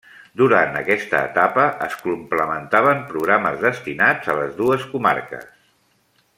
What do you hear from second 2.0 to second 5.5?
complementaven programes destinats a les dues comarques.